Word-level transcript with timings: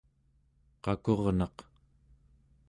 qakurnaq 0.83 1.57